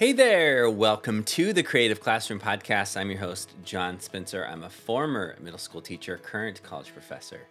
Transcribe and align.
Hey 0.00 0.14
there, 0.14 0.70
welcome 0.70 1.24
to 1.24 1.52
the 1.52 1.62
Creative 1.62 2.00
Classroom 2.00 2.40
Podcast. 2.40 2.98
I'm 2.98 3.10
your 3.10 3.20
host, 3.20 3.52
John 3.62 4.00
Spencer. 4.00 4.46
I'm 4.46 4.62
a 4.62 4.70
former 4.70 5.36
middle 5.42 5.58
school 5.58 5.82
teacher, 5.82 6.16
current 6.16 6.62
college 6.62 6.90
professor, 6.94 7.42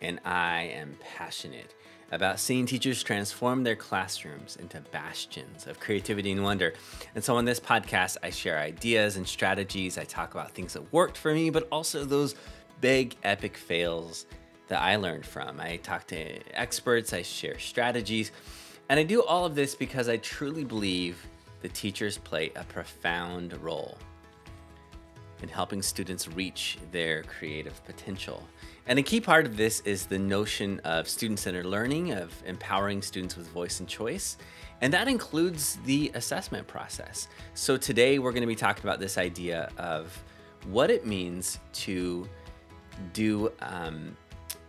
and 0.00 0.18
I 0.24 0.70
am 0.72 0.96
passionate 1.00 1.74
about 2.12 2.40
seeing 2.40 2.64
teachers 2.64 3.02
transform 3.02 3.62
their 3.62 3.76
classrooms 3.76 4.56
into 4.56 4.80
bastions 4.90 5.66
of 5.66 5.78
creativity 5.78 6.32
and 6.32 6.42
wonder. 6.42 6.72
And 7.14 7.22
so 7.22 7.36
on 7.36 7.44
this 7.44 7.60
podcast, 7.60 8.16
I 8.22 8.30
share 8.30 8.58
ideas 8.58 9.18
and 9.18 9.28
strategies. 9.28 9.98
I 9.98 10.04
talk 10.04 10.32
about 10.32 10.52
things 10.52 10.72
that 10.72 10.92
worked 10.94 11.18
for 11.18 11.34
me, 11.34 11.50
but 11.50 11.68
also 11.70 12.06
those 12.06 12.36
big, 12.80 13.16
epic 13.22 13.54
fails 13.54 14.24
that 14.68 14.80
I 14.80 14.96
learned 14.96 15.26
from. 15.26 15.60
I 15.60 15.76
talk 15.76 16.06
to 16.06 16.38
experts, 16.58 17.12
I 17.12 17.20
share 17.20 17.58
strategies, 17.58 18.32
and 18.88 18.98
I 18.98 19.02
do 19.02 19.22
all 19.22 19.44
of 19.44 19.54
this 19.54 19.74
because 19.74 20.08
I 20.08 20.16
truly 20.16 20.64
believe 20.64 21.22
the 21.66 21.72
teachers 21.72 22.16
play 22.16 22.52
a 22.54 22.62
profound 22.62 23.52
role 23.60 23.98
in 25.42 25.48
helping 25.48 25.82
students 25.82 26.28
reach 26.28 26.78
their 26.92 27.24
creative 27.24 27.84
potential. 27.84 28.40
And 28.86 29.00
a 29.00 29.02
key 29.02 29.20
part 29.20 29.46
of 29.46 29.56
this 29.56 29.80
is 29.80 30.06
the 30.06 30.16
notion 30.16 30.78
of 30.84 31.08
student 31.08 31.40
centered 31.40 31.66
learning, 31.66 32.12
of 32.12 32.32
empowering 32.46 33.02
students 33.02 33.36
with 33.36 33.48
voice 33.48 33.80
and 33.80 33.88
choice. 33.88 34.36
And 34.80 34.92
that 34.92 35.08
includes 35.08 35.78
the 35.84 36.12
assessment 36.14 36.68
process. 36.68 37.26
So 37.54 37.76
today 37.76 38.20
we're 38.20 38.30
going 38.30 38.42
to 38.42 38.46
be 38.46 38.54
talking 38.54 38.84
about 38.84 39.00
this 39.00 39.18
idea 39.18 39.68
of 39.76 40.16
what 40.70 40.88
it 40.88 41.04
means 41.04 41.58
to 41.72 42.28
do 43.12 43.50
um, 43.60 44.16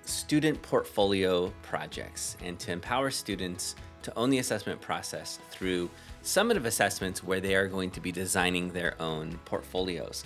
student 0.01 0.59
portfolio 0.63 1.53
projects 1.61 2.37
and 2.43 2.57
to 2.57 2.71
empower 2.71 3.11
students 3.11 3.75
to 4.01 4.17
own 4.17 4.31
the 4.31 4.39
assessment 4.39 4.81
process 4.81 5.37
through 5.51 5.91
summative 6.27 6.65
assessments 6.65 7.23
where 7.23 7.39
they 7.39 7.55
are 7.55 7.67
going 7.67 7.89
to 7.91 8.01
be 8.01 8.11
designing 8.11 8.71
their 8.71 9.01
own 9.01 9.39
portfolios. 9.45 10.23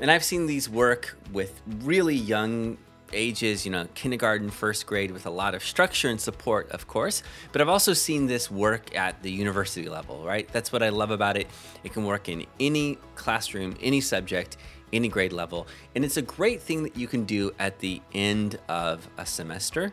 And 0.00 0.10
I've 0.10 0.24
seen 0.24 0.46
these 0.46 0.68
work 0.68 1.16
with 1.32 1.60
really 1.82 2.16
young 2.16 2.78
ages, 3.12 3.64
you 3.64 3.70
know, 3.70 3.86
kindergarten, 3.94 4.50
first 4.50 4.86
grade, 4.86 5.10
with 5.12 5.26
a 5.26 5.30
lot 5.30 5.54
of 5.54 5.62
structure 5.62 6.08
and 6.08 6.20
support, 6.20 6.70
of 6.70 6.88
course. 6.88 7.22
But 7.52 7.60
I've 7.60 7.68
also 7.68 7.92
seen 7.92 8.26
this 8.26 8.50
work 8.50 8.96
at 8.96 9.22
the 9.22 9.30
university 9.30 9.88
level, 9.88 10.24
right? 10.24 10.48
That's 10.50 10.72
what 10.72 10.82
I 10.82 10.88
love 10.88 11.10
about 11.10 11.36
it. 11.36 11.46
It 11.84 11.92
can 11.92 12.04
work 12.04 12.28
in 12.28 12.46
any 12.58 12.98
classroom, 13.14 13.76
any 13.80 14.00
subject, 14.00 14.56
any 14.92 15.08
grade 15.08 15.32
level. 15.32 15.68
And 15.94 16.04
it's 16.04 16.16
a 16.16 16.22
great 16.22 16.62
thing 16.62 16.82
that 16.82 16.96
you 16.96 17.06
can 17.06 17.24
do 17.24 17.52
at 17.58 17.78
the 17.78 18.00
end 18.14 18.58
of 18.68 19.08
a 19.18 19.26
semester 19.26 19.92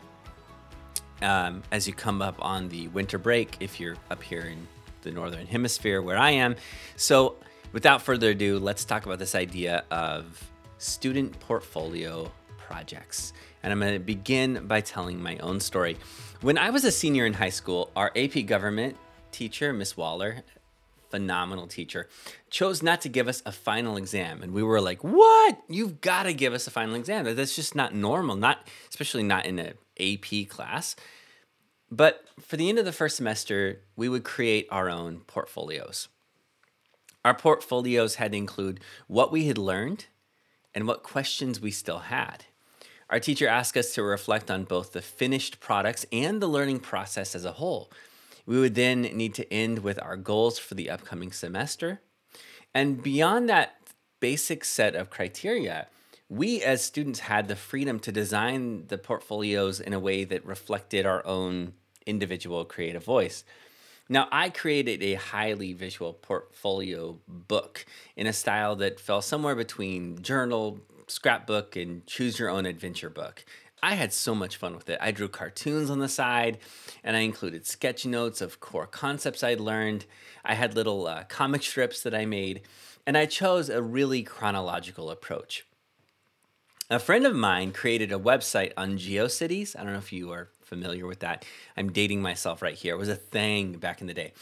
um, 1.20 1.62
as 1.70 1.86
you 1.86 1.92
come 1.92 2.20
up 2.22 2.36
on 2.40 2.68
the 2.68 2.88
winter 2.88 3.18
break 3.18 3.56
if 3.60 3.78
you're 3.78 3.96
up 4.10 4.22
here 4.22 4.42
in 4.42 4.66
the 5.02 5.10
northern 5.10 5.46
hemisphere 5.46 6.00
where 6.00 6.16
I 6.18 6.30
am. 6.30 6.56
So, 6.96 7.36
without 7.72 8.02
further 8.02 8.30
ado, 8.30 8.58
let's 8.58 8.84
talk 8.84 9.06
about 9.06 9.18
this 9.18 9.34
idea 9.34 9.84
of 9.90 10.50
student 10.78 11.38
portfolio 11.40 12.30
projects. 12.58 13.32
And 13.62 13.72
I'm 13.72 13.80
going 13.80 13.92
to 13.92 13.98
begin 13.98 14.66
by 14.66 14.80
telling 14.80 15.22
my 15.22 15.36
own 15.38 15.60
story. 15.60 15.96
When 16.40 16.58
I 16.58 16.70
was 16.70 16.84
a 16.84 16.90
senior 16.90 17.26
in 17.26 17.34
high 17.34 17.50
school, 17.50 17.90
our 17.94 18.10
AP 18.16 18.46
government 18.46 18.96
teacher, 19.30 19.72
Miss 19.72 19.96
Waller, 19.96 20.42
phenomenal 21.10 21.66
teacher, 21.66 22.08
chose 22.50 22.82
not 22.82 23.02
to 23.02 23.08
give 23.08 23.28
us 23.28 23.42
a 23.44 23.52
final 23.52 23.96
exam. 23.96 24.42
And 24.42 24.52
we 24.52 24.62
were 24.62 24.80
like, 24.80 25.04
"What? 25.04 25.58
You've 25.68 26.00
got 26.00 26.24
to 26.24 26.32
give 26.32 26.54
us 26.54 26.66
a 26.66 26.70
final 26.70 26.94
exam. 26.94 27.24
That's 27.36 27.54
just 27.54 27.74
not 27.74 27.94
normal, 27.94 28.34
not 28.34 28.66
especially 28.88 29.22
not 29.22 29.44
in 29.46 29.58
an 29.58 29.74
AP 30.00 30.48
class." 30.48 30.96
But 31.92 32.24
for 32.40 32.56
the 32.56 32.70
end 32.70 32.78
of 32.78 32.86
the 32.86 32.90
first 32.92 33.16
semester, 33.16 33.82
we 33.96 34.08
would 34.08 34.24
create 34.24 34.66
our 34.70 34.88
own 34.88 35.20
portfolios. 35.26 36.08
Our 37.22 37.34
portfolios 37.34 38.14
had 38.14 38.32
to 38.32 38.38
include 38.38 38.80
what 39.08 39.30
we 39.30 39.44
had 39.44 39.58
learned 39.58 40.06
and 40.74 40.88
what 40.88 41.02
questions 41.02 41.60
we 41.60 41.70
still 41.70 41.98
had. 41.98 42.46
Our 43.10 43.20
teacher 43.20 43.46
asked 43.46 43.76
us 43.76 43.92
to 43.92 44.02
reflect 44.02 44.50
on 44.50 44.64
both 44.64 44.92
the 44.92 45.02
finished 45.02 45.60
products 45.60 46.06
and 46.10 46.40
the 46.40 46.46
learning 46.46 46.80
process 46.80 47.34
as 47.34 47.44
a 47.44 47.52
whole. 47.52 47.92
We 48.46 48.58
would 48.58 48.74
then 48.74 49.02
need 49.02 49.34
to 49.34 49.52
end 49.52 49.80
with 49.80 50.00
our 50.02 50.16
goals 50.16 50.58
for 50.58 50.74
the 50.74 50.88
upcoming 50.88 51.30
semester. 51.30 52.00
And 52.74 53.02
beyond 53.02 53.50
that 53.50 53.76
basic 54.18 54.64
set 54.64 54.94
of 54.94 55.10
criteria, 55.10 55.88
we 56.30 56.62
as 56.62 56.82
students 56.82 57.20
had 57.20 57.48
the 57.48 57.54
freedom 57.54 58.00
to 58.00 58.10
design 58.10 58.86
the 58.86 58.96
portfolios 58.96 59.78
in 59.78 59.92
a 59.92 60.00
way 60.00 60.24
that 60.24 60.46
reflected 60.46 61.04
our 61.04 61.24
own 61.26 61.74
individual 62.06 62.64
creative 62.64 63.04
voice. 63.04 63.44
Now, 64.08 64.28
I 64.30 64.50
created 64.50 65.02
a 65.02 65.14
highly 65.14 65.72
visual 65.72 66.12
portfolio 66.12 67.18
book 67.26 67.86
in 68.16 68.26
a 68.26 68.32
style 68.32 68.76
that 68.76 69.00
fell 69.00 69.22
somewhere 69.22 69.54
between 69.54 70.20
journal, 70.22 70.80
scrapbook, 71.06 71.76
and 71.76 72.06
choose 72.06 72.38
your 72.38 72.50
own 72.50 72.66
adventure 72.66 73.10
book. 73.10 73.44
I 73.82 73.94
had 73.94 74.12
so 74.12 74.34
much 74.34 74.56
fun 74.56 74.76
with 74.76 74.88
it. 74.88 74.98
I 75.00 75.10
drew 75.10 75.28
cartoons 75.28 75.90
on 75.90 75.98
the 75.98 76.08
side 76.08 76.58
and 77.02 77.16
I 77.16 77.20
included 77.20 77.66
sketch 77.66 78.06
notes 78.06 78.40
of 78.40 78.60
core 78.60 78.86
concepts 78.86 79.42
I'd 79.42 79.60
learned. 79.60 80.04
I 80.44 80.54
had 80.54 80.76
little 80.76 81.06
uh, 81.06 81.24
comic 81.24 81.62
strips 81.62 82.02
that 82.02 82.14
I 82.14 82.24
made, 82.24 82.62
and 83.06 83.18
I 83.18 83.26
chose 83.26 83.68
a 83.68 83.82
really 83.82 84.22
chronological 84.22 85.10
approach. 85.10 85.66
A 86.90 86.98
friend 86.98 87.26
of 87.26 87.34
mine 87.34 87.72
created 87.72 88.12
a 88.12 88.18
website 88.18 88.72
on 88.76 88.98
GeoCities. 88.98 89.74
I 89.74 89.82
don't 89.82 89.94
know 89.94 89.98
if 89.98 90.12
you 90.12 90.30
are 90.30 90.50
familiar 90.72 91.06
with 91.06 91.20
that. 91.20 91.44
I'm 91.76 91.92
dating 91.92 92.22
myself 92.22 92.62
right 92.62 92.74
here. 92.74 92.94
It 92.94 92.98
was 92.98 93.10
a 93.10 93.14
thing 93.14 93.74
back 93.74 94.00
in 94.00 94.06
the 94.06 94.14
day. 94.14 94.32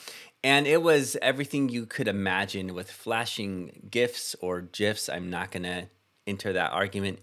And 0.44 0.64
it 0.64 0.80
was 0.80 1.16
everything 1.20 1.68
you 1.68 1.86
could 1.86 2.06
imagine 2.06 2.72
with 2.72 2.88
flashing 2.88 3.88
GIFs 3.90 4.36
or 4.40 4.60
GIFs. 4.60 5.08
I'm 5.08 5.28
not 5.28 5.50
going 5.50 5.64
to 5.64 5.88
enter 6.28 6.52
that 6.52 6.70
argument. 6.70 7.18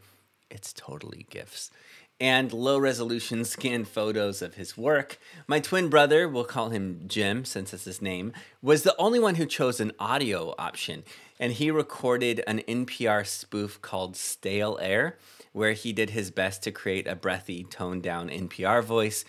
It's 0.52 0.74
totally 0.74 1.26
GIFs. 1.30 1.72
And 2.20 2.52
low 2.52 2.80
resolution 2.80 3.46
scanned 3.46 3.88
photos 3.88 4.42
of 4.42 4.56
his 4.56 4.76
work. 4.76 5.20
My 5.46 5.60
twin 5.60 5.88
brother, 5.88 6.28
we'll 6.28 6.46
call 6.46 6.70
him 6.70 7.04
Jim 7.08 7.46
since 7.46 7.74
it's 7.74 7.86
his 7.86 8.02
name, 8.02 8.34
was 8.62 8.82
the 8.82 8.96
only 8.98 9.20
one 9.20 9.36
who 9.36 9.46
chose 9.46 9.80
an 9.80 9.92
audio 10.00 10.56
option. 10.58 11.04
And 11.40 11.54
he 11.54 11.70
recorded 11.70 12.44
an 12.48 12.60
NPR 12.68 13.26
spoof 13.26 13.80
called 13.82 14.16
Stale 14.16 14.80
Air 14.82 15.18
where 15.58 15.74
he 15.74 15.92
did 15.92 16.12
his 16.12 16.30
best 16.30 16.62
to 16.62 16.72
create 16.72 17.08
a 17.08 17.16
breathy, 17.16 17.64
toned 17.64 18.04
down 18.04 18.30
NPR 18.30 18.84
voice 18.84 19.26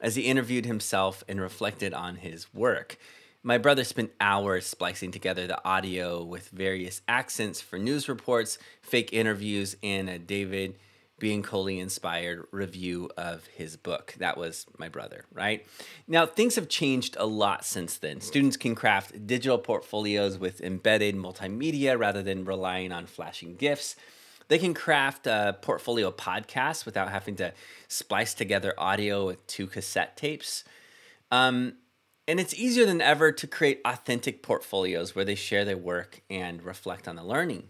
as 0.00 0.14
he 0.14 0.22
interviewed 0.22 0.64
himself 0.64 1.24
and 1.28 1.40
reflected 1.40 1.92
on 1.92 2.16
his 2.16 2.52
work. 2.54 2.96
My 3.42 3.58
brother 3.58 3.82
spent 3.82 4.12
hours 4.20 4.64
splicing 4.64 5.10
together 5.10 5.48
the 5.48 5.64
audio 5.64 6.22
with 6.22 6.50
various 6.50 7.02
accents 7.08 7.60
for 7.60 7.80
news 7.80 8.08
reports, 8.08 8.58
fake 8.80 9.12
interviews, 9.12 9.76
and 9.82 10.08
a 10.08 10.20
David 10.20 10.76
Bianculli 11.20 11.78
inspired 11.78 12.46
review 12.50 13.10
of 13.16 13.46
his 13.46 13.76
book. 13.76 14.14
That 14.18 14.36
was 14.36 14.66
my 14.78 14.88
brother, 14.88 15.24
right? 15.32 15.64
Now, 16.08 16.26
things 16.26 16.56
have 16.56 16.68
changed 16.68 17.16
a 17.18 17.26
lot 17.26 17.64
since 17.64 17.96
then. 17.98 18.20
Students 18.20 18.56
can 18.56 18.74
craft 18.74 19.26
digital 19.26 19.58
portfolios 19.58 20.38
with 20.38 20.60
embedded 20.60 21.14
multimedia 21.14 21.98
rather 21.98 22.22
than 22.22 22.44
relying 22.44 22.90
on 22.90 23.06
flashing 23.06 23.54
GIFs. 23.54 23.94
They 24.48 24.58
can 24.58 24.74
craft 24.74 25.26
a 25.26 25.56
portfolio 25.62 26.10
podcasts 26.10 26.84
without 26.84 27.10
having 27.10 27.36
to 27.36 27.52
splice 27.88 28.34
together 28.34 28.74
audio 28.76 29.26
with 29.26 29.46
two 29.46 29.66
cassette 29.66 30.16
tapes. 30.16 30.64
Um, 31.30 31.74
and 32.28 32.38
it's 32.38 32.54
easier 32.54 32.86
than 32.86 33.00
ever 33.00 33.32
to 33.32 33.46
create 33.46 33.80
authentic 33.84 34.42
portfolios 34.42 35.14
where 35.14 35.24
they 35.24 35.34
share 35.34 35.64
their 35.64 35.76
work 35.76 36.22
and 36.28 36.62
reflect 36.62 37.08
on 37.08 37.16
the 37.16 37.24
learning. 37.24 37.68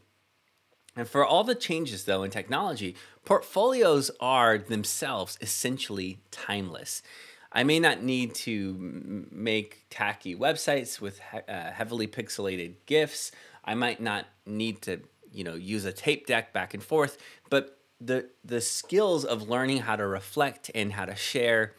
And 0.95 1.09
for 1.09 1.25
all 1.25 1.45
the 1.45 1.55
changes, 1.55 2.05
though, 2.05 2.23
in 2.23 2.31
technology, 2.31 2.95
portfolios 3.25 4.11
are 4.21 4.59
themselves 4.59 5.39
essentially 5.41 6.21
timeless. 6.31 7.03
I 7.51 7.65
may 7.65 7.81
not 7.81 8.03
need 8.03 8.35
to 8.37 9.27
make 9.31 9.85
tacky 9.91 10.35
websites 10.35 11.01
with 11.01 11.21
uh, 11.49 11.71
heavily 11.71 12.07
pixelated 12.07 12.75
GIFs. 12.87 13.33
I 13.65 13.75
might 13.75 14.01
not 14.01 14.27
need 14.47 14.83
to 14.83 15.01
you 15.33 15.45
know 15.45 15.55
use 15.55 15.85
a 15.85 15.93
tape 15.93 16.27
deck 16.27 16.53
back 16.53 16.75
and 16.75 16.83
forth 16.83 17.19
but 17.51 17.79
the 18.01 18.29
the 18.45 18.61
skills 18.61 19.25
of 19.25 19.49
learning 19.49 19.79
how 19.79 19.97
to 19.97 20.07
reflect 20.07 20.71
and 20.75 20.93
how 20.93 21.05
to 21.05 21.17
share 21.17 21.73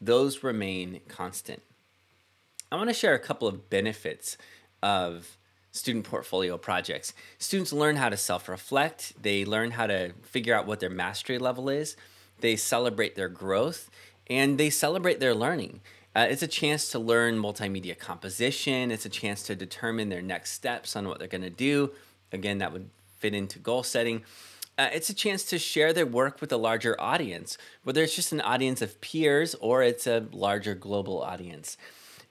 those 0.00 0.42
remain 0.42 1.00
constant 1.08 1.62
i 2.72 2.76
want 2.76 2.88
to 2.88 2.94
share 2.94 3.14
a 3.14 3.18
couple 3.18 3.46
of 3.46 3.68
benefits 3.68 4.36
of 4.82 5.36
student 5.72 6.04
portfolio 6.04 6.58
projects. 6.58 7.14
Students 7.38 7.72
learn 7.72 7.96
how 7.96 8.08
to 8.08 8.16
self-reflect. 8.16 9.22
They 9.22 9.44
learn 9.44 9.72
how 9.72 9.86
to 9.86 10.12
figure 10.22 10.54
out 10.54 10.66
what 10.66 10.80
their 10.80 10.90
mastery 10.90 11.38
level 11.38 11.68
is. 11.68 11.96
They 12.40 12.56
celebrate 12.56 13.16
their 13.16 13.28
growth 13.28 13.90
and 14.28 14.58
they 14.58 14.70
celebrate 14.70 15.20
their 15.20 15.34
learning. 15.34 15.80
Uh, 16.14 16.26
it's 16.28 16.42
a 16.42 16.48
chance 16.48 16.90
to 16.90 16.98
learn 16.98 17.38
multimedia 17.38 17.96
composition. 17.96 18.90
It's 18.90 19.06
a 19.06 19.10
chance 19.10 19.44
to 19.44 19.54
determine 19.54 20.08
their 20.08 20.22
next 20.22 20.52
steps 20.52 20.96
on 20.96 21.06
what 21.06 21.18
they're 21.18 21.28
going 21.28 21.42
to 21.42 21.50
do. 21.50 21.92
Again, 22.32 22.58
that 22.58 22.72
would 22.72 22.90
fit 23.18 23.34
into 23.34 23.58
goal 23.58 23.82
setting. 23.82 24.24
Uh, 24.76 24.88
it's 24.92 25.10
a 25.10 25.14
chance 25.14 25.44
to 25.44 25.58
share 25.58 25.92
their 25.92 26.06
work 26.06 26.40
with 26.40 26.50
a 26.52 26.56
larger 26.56 26.98
audience, 27.00 27.58
whether 27.84 28.02
it's 28.02 28.16
just 28.16 28.32
an 28.32 28.40
audience 28.40 28.80
of 28.80 29.00
peers 29.00 29.54
or 29.56 29.82
it's 29.82 30.06
a 30.06 30.26
larger 30.32 30.74
global 30.74 31.22
audience. 31.22 31.76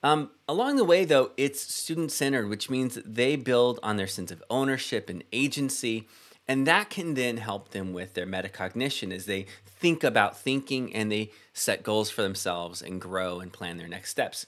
Um, 0.01 0.31
along 0.47 0.77
the 0.77 0.85
way, 0.85 1.05
though, 1.05 1.31
it's 1.35 1.61
student 1.61 2.11
centered, 2.11 2.47
which 2.47 2.69
means 2.69 2.99
they 3.05 3.35
build 3.35 3.79
on 3.83 3.97
their 3.97 4.07
sense 4.07 4.31
of 4.31 4.43
ownership 4.49 5.09
and 5.09 5.23
agency. 5.33 6.07
And 6.47 6.65
that 6.65 6.89
can 6.89 7.13
then 7.13 7.37
help 7.37 7.69
them 7.69 7.93
with 7.93 8.13
their 8.13 8.25
metacognition 8.25 9.13
as 9.13 9.25
they 9.25 9.45
think 9.65 10.03
about 10.03 10.37
thinking 10.37 10.93
and 10.95 11.11
they 11.11 11.31
set 11.53 11.83
goals 11.83 12.09
for 12.09 12.21
themselves 12.21 12.81
and 12.81 12.99
grow 12.99 13.39
and 13.39 13.53
plan 13.53 13.77
their 13.77 13.87
next 13.87 14.09
steps. 14.09 14.45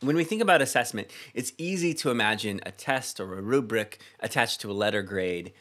When 0.00 0.16
we 0.16 0.24
think 0.24 0.42
about 0.42 0.62
assessment, 0.62 1.08
it's 1.32 1.52
easy 1.56 1.94
to 1.94 2.10
imagine 2.10 2.60
a 2.66 2.70
test 2.70 3.18
or 3.18 3.38
a 3.38 3.42
rubric 3.42 3.98
attached 4.20 4.60
to 4.60 4.70
a 4.70 4.74
letter 4.74 5.02
grade 5.02 5.52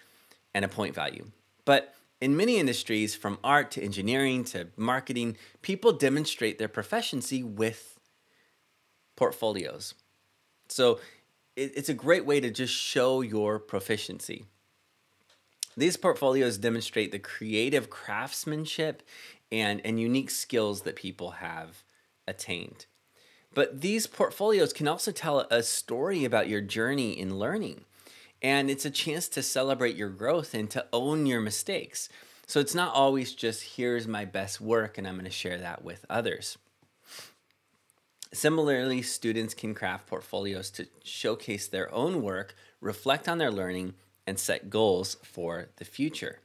and 0.54 0.66
a 0.66 0.70
point 0.70 0.94
value. 0.94 1.32
But 1.64 1.96
in 2.22 2.36
many 2.36 2.58
industries, 2.58 3.16
from 3.16 3.40
art 3.44 3.72
to 3.72 3.84
engineering 3.84 4.44
to 4.46 4.68
marketing, 4.76 5.38
people 5.62 5.94
demonstrate 5.94 6.60
their 6.60 6.68
proficiency 6.68 7.44
with 7.44 7.95
portfolios. 9.16 9.94
So 10.68 11.00
it's 11.56 11.90
a 11.90 11.94
great 11.94 12.26
way 12.26 12.40
to 12.40 12.52
just 12.52 12.74
show 12.74 13.22
your 13.22 13.60
proficiency. 13.60 14.46
These 15.78 15.98
portfolios 15.98 16.58
demonstrate 16.58 17.12
the 17.12 17.20
creative 17.20 17.90
craftsmanship 17.90 19.04
and, 19.52 19.82
and 19.86 20.00
unique 20.00 20.32
skills 20.32 20.82
that 20.82 20.96
people 20.96 21.32
have 21.32 21.84
attained. 22.28 22.86
But 23.54 23.82
these 23.82 24.08
portfolios 24.08 24.74
can 24.74 24.88
also 24.88 25.12
tell 25.12 25.42
a 25.52 25.64
story 25.64 26.26
about 26.26 26.50
your 26.50 26.62
journey 26.62 27.18
in 27.18 27.40
learning. 27.40 27.86
And 28.42 28.70
it's 28.70 28.86
a 28.86 28.92
chance 28.92 29.30
to 29.30 29.42
celebrate 29.42 29.96
your 29.96 30.10
growth 30.10 30.54
and 30.54 30.70
to 30.72 30.86
own 30.92 31.26
your 31.26 31.40
mistakes. 31.40 32.10
So 32.48 32.60
it's 32.60 32.76
not 32.76 32.94
always 32.94 33.34
just 33.34 33.76
here's 33.76 34.08
my 34.08 34.26
best 34.26 34.62
work 34.62 34.98
and 34.98 35.08
I'm 35.08 35.16
going 35.16 35.26
to 35.26 35.32
share 35.32 35.58
that 35.58 35.84
with 35.84 36.06
others. 36.10 36.58
Similarly, 38.34 39.02
students 39.02 39.54
can 39.54 39.74
craft 39.74 40.08
portfolios 40.08 40.70
to 40.72 40.88
showcase 41.04 41.68
their 41.68 41.94
own 41.94 42.22
work, 42.22 42.56
reflect 42.82 43.30
on 43.30 43.38
their 43.38 43.52
learning, 43.52 43.94
and 44.28 44.38
set 44.40 44.70
goals 44.70 45.18
for 45.24 45.70
the 45.78 45.86
future. 45.86 46.40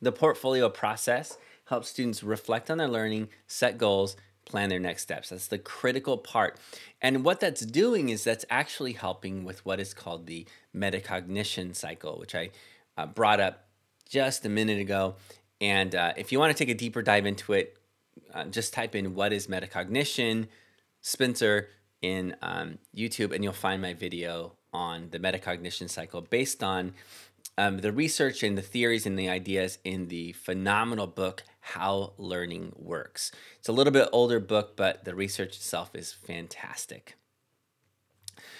The 0.00 0.12
portfolio 0.12 0.68
process 0.68 1.38
helps 1.66 1.88
students 1.88 2.22
reflect 2.22 2.70
on 2.70 2.78
their 2.78 2.88
learning, 2.88 3.28
set 3.46 3.78
goals, 3.78 4.16
plan 4.44 4.68
their 4.68 4.80
next 4.80 5.02
steps. 5.02 5.28
That's 5.28 5.46
the 5.46 5.58
critical 5.58 6.18
part. 6.18 6.58
And 7.00 7.24
what 7.24 7.40
that's 7.40 7.64
doing 7.64 8.08
is 8.08 8.24
that's 8.24 8.44
actually 8.50 8.92
helping 8.94 9.44
with 9.44 9.64
what 9.64 9.80
is 9.80 9.94
called 9.94 10.26
the 10.26 10.46
metacognition 10.74 11.74
cycle, 11.74 12.18
which 12.18 12.34
I 12.34 12.50
uh, 12.98 13.06
brought 13.06 13.40
up 13.40 13.66
just 14.08 14.44
a 14.44 14.48
minute 14.48 14.80
ago. 14.80 15.14
And 15.60 15.94
uh, 15.94 16.12
if 16.16 16.32
you 16.32 16.38
want 16.38 16.54
to 16.54 16.58
take 16.64 16.74
a 16.74 16.78
deeper 16.78 17.02
dive 17.02 17.24
into 17.24 17.52
it, 17.52 17.78
uh, 18.32 18.44
just 18.44 18.72
type 18.72 18.94
in 18.94 19.14
what 19.14 19.32
is 19.32 19.46
metacognition, 19.46 20.48
Spencer 21.00 21.68
in 22.00 22.36
um, 22.42 22.78
YouTube, 22.96 23.34
and 23.34 23.42
you'll 23.44 23.52
find 23.52 23.80
my 23.80 23.94
video 23.94 24.54
on 24.72 25.08
the 25.10 25.18
metacognition 25.18 25.88
cycle 25.88 26.20
based 26.20 26.62
on 26.62 26.94
um, 27.58 27.78
the 27.78 27.92
research 27.92 28.42
and 28.42 28.56
the 28.56 28.62
theories 28.62 29.06
and 29.06 29.18
the 29.18 29.28
ideas 29.28 29.78
in 29.84 30.08
the 30.08 30.32
phenomenal 30.32 31.06
book 31.06 31.44
how 31.60 32.12
Learning 32.18 32.72
Works. 32.76 33.30
It's 33.58 33.68
a 33.68 33.72
little 33.72 33.92
bit 33.92 34.08
older 34.12 34.40
book, 34.40 34.76
but 34.76 35.04
the 35.04 35.14
research 35.14 35.56
itself 35.56 35.94
is 35.94 36.12
fantastic. 36.12 37.16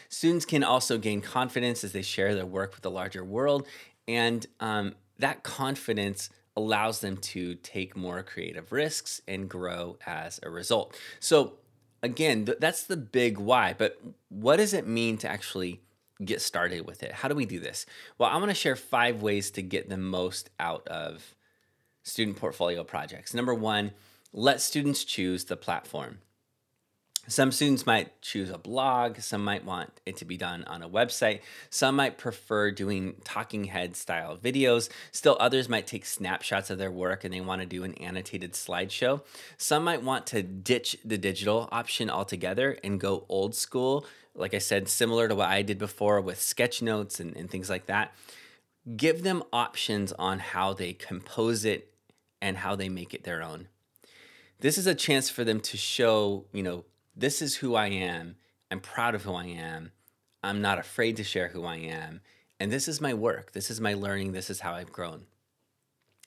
Students 0.08 0.44
can 0.44 0.62
also 0.62 0.98
gain 0.98 1.20
confidence 1.20 1.82
as 1.82 1.92
they 1.92 2.02
share 2.02 2.34
their 2.34 2.46
work 2.46 2.74
with 2.74 2.82
the 2.82 2.90
larger 2.90 3.24
world, 3.24 3.66
and 4.06 4.46
um, 4.60 4.94
that 5.18 5.42
confidence 5.42 6.28
allows 6.56 7.00
them 7.00 7.16
to 7.16 7.54
take 7.56 7.96
more 7.96 8.22
creative 8.22 8.72
risks 8.72 9.20
and 9.26 9.48
grow 9.48 9.96
as 10.06 10.38
a 10.42 10.50
result. 10.50 10.98
So, 11.18 11.54
again, 12.02 12.44
th- 12.44 12.58
that's 12.60 12.84
the 12.84 12.96
big 12.96 13.38
why, 13.38 13.74
but 13.76 14.00
what 14.28 14.56
does 14.56 14.74
it 14.74 14.86
mean 14.86 15.16
to 15.18 15.28
actually 15.28 15.80
get 16.24 16.40
started 16.40 16.86
with 16.86 17.02
it? 17.02 17.12
How 17.12 17.28
do 17.28 17.34
we 17.34 17.46
do 17.46 17.58
this? 17.58 17.86
Well, 18.18 18.28
I 18.28 18.36
want 18.36 18.50
to 18.50 18.54
share 18.54 18.76
five 18.76 19.22
ways 19.22 19.50
to 19.52 19.62
get 19.62 19.88
the 19.88 19.96
most 19.96 20.50
out 20.60 20.86
of 20.88 21.34
student 22.02 22.36
portfolio 22.36 22.84
projects. 22.84 23.32
Number 23.32 23.54
one, 23.54 23.92
let 24.32 24.60
students 24.60 25.04
choose 25.04 25.44
the 25.44 25.56
platform. 25.56 26.18
Some 27.28 27.52
students 27.52 27.86
might 27.86 28.20
choose 28.20 28.50
a 28.50 28.58
blog, 28.58 29.20
some 29.20 29.44
might 29.44 29.64
want 29.64 29.92
it 30.04 30.16
to 30.16 30.24
be 30.24 30.36
done 30.36 30.64
on 30.64 30.82
a 30.82 30.88
website, 30.88 31.40
some 31.70 31.94
might 31.94 32.18
prefer 32.18 32.72
doing 32.72 33.14
talking 33.22 33.64
head 33.64 33.94
style 33.94 34.36
videos, 34.36 34.88
still 35.12 35.36
others 35.38 35.68
might 35.68 35.86
take 35.86 36.04
snapshots 36.04 36.68
of 36.68 36.78
their 36.78 36.90
work 36.90 37.22
and 37.22 37.32
they 37.32 37.40
want 37.40 37.60
to 37.60 37.66
do 37.66 37.84
an 37.84 37.94
annotated 37.94 38.54
slideshow. 38.54 39.22
Some 39.56 39.84
might 39.84 40.02
want 40.02 40.26
to 40.28 40.42
ditch 40.42 40.96
the 41.04 41.16
digital 41.16 41.68
option 41.70 42.10
altogether 42.10 42.76
and 42.82 42.98
go 42.98 43.24
old 43.28 43.54
school, 43.54 44.04
like 44.34 44.52
I 44.52 44.58
said, 44.58 44.88
similar 44.88 45.28
to 45.28 45.36
what 45.36 45.48
I 45.48 45.62
did 45.62 45.78
before 45.78 46.20
with 46.20 46.40
sketch 46.40 46.82
notes 46.82 47.20
and, 47.20 47.36
and 47.36 47.48
things 47.48 47.70
like 47.70 47.86
that. 47.86 48.14
Give 48.96 49.22
them 49.22 49.44
options 49.52 50.12
on 50.14 50.40
how 50.40 50.72
they 50.72 50.92
compose 50.92 51.64
it 51.64 51.94
and 52.40 52.56
how 52.56 52.74
they 52.74 52.88
make 52.88 53.14
it 53.14 53.22
their 53.22 53.44
own. 53.44 53.68
This 54.58 54.76
is 54.76 54.88
a 54.88 54.94
chance 54.94 55.30
for 55.30 55.44
them 55.44 55.60
to 55.60 55.76
show, 55.76 56.46
you 56.52 56.64
know, 56.64 56.84
this 57.14 57.42
is 57.42 57.56
who 57.56 57.74
I 57.74 57.88
am. 57.88 58.36
I'm 58.70 58.80
proud 58.80 59.14
of 59.14 59.22
who 59.22 59.34
I 59.34 59.46
am. 59.46 59.92
I'm 60.42 60.60
not 60.60 60.78
afraid 60.78 61.16
to 61.18 61.24
share 61.24 61.48
who 61.48 61.64
I 61.64 61.76
am. 61.76 62.20
And 62.58 62.72
this 62.72 62.88
is 62.88 63.00
my 63.00 63.14
work. 63.14 63.52
This 63.52 63.70
is 63.70 63.80
my 63.80 63.94
learning. 63.94 64.32
This 64.32 64.50
is 64.50 64.60
how 64.60 64.72
I've 64.72 64.92
grown. 64.92 65.26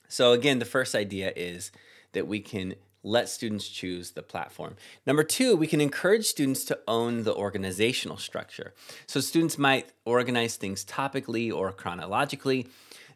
So, 0.07 0.33
again, 0.33 0.59
the 0.59 0.65
first 0.65 0.93
idea 0.95 1.33
is 1.35 1.71
that 2.11 2.27
we 2.27 2.39
can 2.39 2.75
let 3.03 3.29
students 3.29 3.67
choose 3.67 4.11
the 4.11 4.21
platform. 4.21 4.75
Number 5.05 5.23
two, 5.23 5.55
we 5.55 5.67
can 5.67 5.81
encourage 5.81 6.25
students 6.25 6.63
to 6.65 6.79
own 6.87 7.23
the 7.23 7.33
organizational 7.33 8.17
structure. 8.17 8.73
So, 9.07 9.19
students 9.19 9.57
might 9.57 9.89
organize 10.05 10.55
things 10.55 10.85
topically 10.85 11.53
or 11.53 11.71
chronologically. 11.71 12.67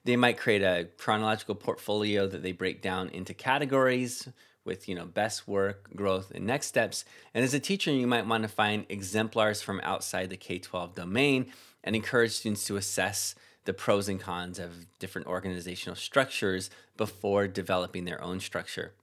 They 0.05 0.15
might 0.15 0.37
create 0.37 0.63
a 0.63 0.87
chronological 0.97 1.55
portfolio 1.55 2.25
that 2.27 2.41
they 2.41 2.51
break 2.51 2.81
down 2.81 3.09
into 3.09 3.33
categories 3.33 4.29
with 4.65 4.87
you 4.87 4.95
know 4.95 5.05
best 5.05 5.47
work, 5.47 5.89
growth, 5.95 6.31
and 6.33 6.45
next 6.45 6.67
steps. 6.67 7.05
And 7.33 7.43
as 7.43 7.53
a 7.53 7.59
teacher, 7.59 7.91
you 7.91 8.07
might 8.07 8.27
want 8.27 8.43
to 8.43 8.49
find 8.49 8.85
exemplars 8.89 9.61
from 9.61 9.81
outside 9.83 10.29
the 10.29 10.37
K-12 10.37 10.95
domain 10.95 11.51
and 11.83 11.95
encourage 11.95 12.31
students 12.31 12.65
to 12.65 12.77
assess 12.77 13.35
the 13.65 13.73
pros 13.73 14.09
and 14.09 14.19
cons 14.19 14.59
of 14.59 14.85
different 14.99 15.27
organizational 15.27 15.95
structures 15.95 16.69
before 16.97 17.47
developing 17.47 18.05
their 18.05 18.21
own 18.23 18.39
structure. 18.39 18.93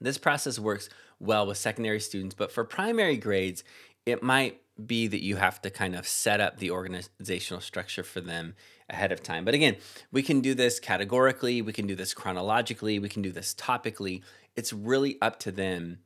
This 0.00 0.18
process 0.18 0.58
works 0.58 0.88
well 1.18 1.46
with 1.46 1.58
secondary 1.58 2.00
students, 2.00 2.34
but 2.34 2.50
for 2.50 2.64
primary 2.64 3.16
grades, 3.16 3.62
it 4.06 4.22
might 4.22 4.60
be 4.86 5.06
that 5.06 5.22
you 5.22 5.36
have 5.36 5.60
to 5.62 5.70
kind 5.70 5.94
of 5.94 6.06
set 6.06 6.40
up 6.40 6.58
the 6.58 6.70
organizational 6.70 7.60
structure 7.60 8.02
for 8.02 8.20
them 8.20 8.54
ahead 8.88 9.12
of 9.12 9.22
time. 9.22 9.44
But 9.44 9.54
again, 9.54 9.76
we 10.10 10.22
can 10.22 10.40
do 10.40 10.54
this 10.54 10.80
categorically, 10.80 11.62
we 11.62 11.72
can 11.72 11.86
do 11.86 11.94
this 11.94 12.14
chronologically, 12.14 12.98
we 12.98 13.08
can 13.08 13.22
do 13.22 13.32
this 13.32 13.54
topically. 13.54 14.22
It's 14.56 14.72
really 14.72 15.18
up 15.22 15.38
to 15.40 15.52
them 15.52 15.98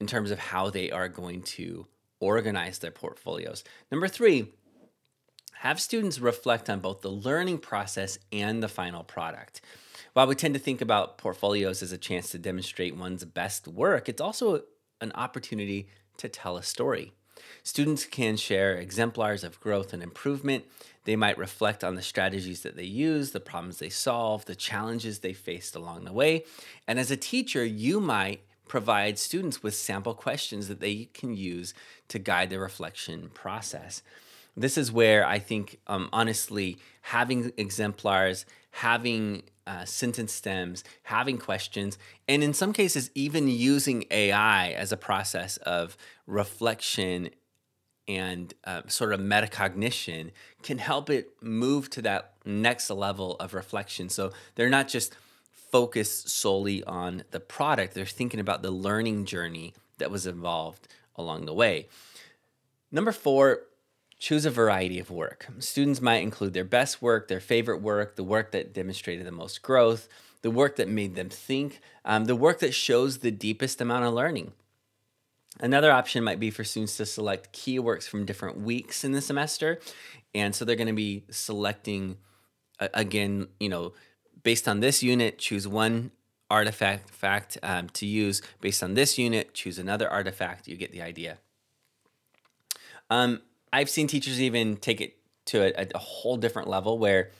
in 0.00 0.06
terms 0.06 0.30
of 0.30 0.38
how 0.38 0.70
they 0.70 0.90
are 0.90 1.08
going 1.08 1.42
to 1.42 1.86
organize 2.20 2.78
their 2.78 2.90
portfolios. 2.90 3.64
Number 3.90 4.08
three, 4.08 4.52
have 5.60 5.80
students 5.80 6.18
reflect 6.18 6.68
on 6.68 6.80
both 6.80 7.00
the 7.00 7.10
learning 7.10 7.58
process 7.58 8.18
and 8.30 8.62
the 8.62 8.68
final 8.68 9.02
product. 9.02 9.60
While 10.12 10.26
we 10.26 10.34
tend 10.34 10.54
to 10.54 10.60
think 10.60 10.80
about 10.80 11.18
portfolios 11.18 11.82
as 11.82 11.92
a 11.92 11.98
chance 11.98 12.30
to 12.30 12.38
demonstrate 12.38 12.96
one's 12.96 13.24
best 13.24 13.66
work, 13.66 14.08
it's 14.08 14.20
also 14.20 14.62
an 15.00 15.12
opportunity 15.14 15.88
to 16.18 16.28
tell 16.28 16.56
a 16.56 16.62
story. 16.62 17.12
Students 17.62 18.04
can 18.04 18.36
share 18.36 18.74
exemplars 18.74 19.44
of 19.44 19.60
growth 19.60 19.92
and 19.92 20.02
improvement. 20.02 20.64
They 21.04 21.16
might 21.16 21.38
reflect 21.38 21.84
on 21.84 21.94
the 21.94 22.02
strategies 22.02 22.62
that 22.62 22.76
they 22.76 22.84
use, 22.84 23.30
the 23.30 23.40
problems 23.40 23.78
they 23.78 23.88
solve, 23.88 24.44
the 24.44 24.54
challenges 24.54 25.20
they 25.20 25.32
faced 25.32 25.76
along 25.76 26.04
the 26.04 26.12
way. 26.12 26.44
And 26.86 26.98
as 26.98 27.10
a 27.10 27.16
teacher, 27.16 27.64
you 27.64 28.00
might 28.00 28.40
provide 28.68 29.18
students 29.18 29.62
with 29.62 29.74
sample 29.74 30.14
questions 30.14 30.68
that 30.68 30.80
they 30.80 31.08
can 31.14 31.36
use 31.36 31.74
to 32.08 32.18
guide 32.18 32.50
the 32.50 32.58
reflection 32.58 33.30
process. 33.32 34.02
This 34.56 34.78
is 34.78 34.90
where 34.90 35.26
I 35.26 35.38
think, 35.38 35.78
um, 35.86 36.08
honestly, 36.12 36.78
having 37.02 37.52
exemplars, 37.56 38.46
having 38.70 39.42
uh, 39.66 39.84
sentence 39.84 40.32
stems, 40.32 40.82
having 41.04 41.38
questions, 41.38 41.98
and 42.26 42.42
in 42.42 42.54
some 42.54 42.72
cases, 42.72 43.10
even 43.14 43.48
using 43.48 44.04
AI 44.10 44.70
as 44.70 44.92
a 44.92 44.96
process 44.96 45.56
of 45.58 45.96
reflection 46.26 47.30
and 48.08 48.54
uh, 48.64 48.82
sort 48.86 49.12
of 49.12 49.20
metacognition 49.20 50.30
can 50.62 50.78
help 50.78 51.10
it 51.10 51.30
move 51.42 51.90
to 51.90 52.02
that 52.02 52.34
next 52.44 52.88
level 52.88 53.34
of 53.36 53.52
reflection. 53.52 54.08
So 54.08 54.32
they're 54.54 54.70
not 54.70 54.88
just 54.88 55.16
focused 55.50 56.28
solely 56.28 56.84
on 56.84 57.24
the 57.32 57.40
product, 57.40 57.94
they're 57.94 58.06
thinking 58.06 58.40
about 58.40 58.62
the 58.62 58.70
learning 58.70 59.24
journey 59.24 59.74
that 59.98 60.10
was 60.10 60.26
involved 60.26 60.88
along 61.16 61.46
the 61.46 61.52
way. 61.52 61.88
Number 62.92 63.12
four, 63.12 63.62
choose 64.18 64.46
a 64.46 64.50
variety 64.50 64.98
of 64.98 65.10
work. 65.10 65.46
Students 65.58 66.00
might 66.00 66.22
include 66.22 66.54
their 66.54 66.64
best 66.64 67.02
work, 67.02 67.28
their 67.28 67.40
favorite 67.40 67.82
work, 67.82 68.16
the 68.16 68.24
work 68.24 68.52
that 68.52 68.72
demonstrated 68.72 69.26
the 69.26 69.32
most 69.32 69.62
growth, 69.62 70.08
the 70.42 70.50
work 70.50 70.76
that 70.76 70.88
made 70.88 71.14
them 71.14 71.28
think, 71.28 71.80
um, 72.04 72.24
the 72.24 72.36
work 72.36 72.60
that 72.60 72.72
shows 72.72 73.18
the 73.18 73.30
deepest 73.30 73.80
amount 73.80 74.04
of 74.04 74.14
learning. 74.14 74.52
Another 75.60 75.90
option 75.90 76.22
might 76.22 76.40
be 76.40 76.50
for 76.50 76.64
students 76.64 76.96
to 76.98 77.06
select 77.06 77.52
key 77.52 77.78
works 77.78 78.06
from 78.06 78.26
different 78.26 78.60
weeks 78.60 79.04
in 79.04 79.12
the 79.12 79.22
semester. 79.22 79.80
And 80.34 80.54
so 80.54 80.64
they're 80.64 80.76
going 80.76 80.86
to 80.86 80.92
be 80.92 81.24
selecting, 81.30 82.18
again, 82.78 83.48
you 83.58 83.70
know, 83.70 83.94
based 84.42 84.68
on 84.68 84.80
this 84.80 85.02
unit, 85.02 85.38
choose 85.38 85.66
one 85.66 86.10
artifact 86.50 87.10
fact, 87.10 87.56
um, 87.62 87.88
to 87.90 88.06
use. 88.06 88.42
Based 88.60 88.82
on 88.82 88.94
this 88.94 89.16
unit, 89.16 89.54
choose 89.54 89.78
another 89.78 90.08
artifact. 90.08 90.68
You 90.68 90.76
get 90.76 90.92
the 90.92 91.02
idea. 91.02 91.38
Um, 93.08 93.40
I've 93.76 93.90
seen 93.90 94.06
teachers 94.06 94.40
even 94.40 94.78
take 94.78 95.02
it 95.02 95.18
to 95.46 95.78
a, 95.78 95.86
a 95.94 95.98
whole 95.98 96.38
different 96.38 96.66
level 96.66 96.98
where 96.98 97.30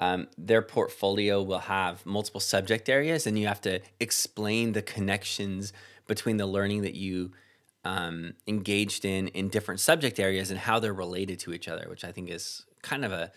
um, 0.00 0.26
their 0.36 0.60
portfolio 0.60 1.40
will 1.40 1.60
have 1.60 2.04
multiple 2.04 2.40
subject 2.40 2.88
areas 2.88 3.28
and 3.28 3.38
you 3.38 3.46
have 3.46 3.60
to 3.60 3.78
explain 4.00 4.72
the 4.72 4.82
connections 4.82 5.72
between 6.08 6.36
the 6.36 6.46
learning 6.46 6.82
that 6.82 6.96
you 6.96 7.30
um, 7.84 8.34
engaged 8.48 9.04
in 9.04 9.28
in 9.28 9.48
different 9.48 9.78
subject 9.78 10.18
areas 10.18 10.50
and 10.50 10.58
how 10.58 10.80
they're 10.80 10.92
related 10.92 11.38
to 11.38 11.52
each 11.52 11.68
other, 11.68 11.86
which 11.88 12.02
I 12.02 12.10
think 12.10 12.28
is 12.28 12.66
kind 12.82 13.04
of 13.04 13.12
a 13.12 13.30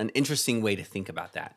an 0.00 0.08
interesting 0.08 0.60
way 0.60 0.74
to 0.74 0.82
think 0.82 1.08
about 1.08 1.34
that. 1.34 1.56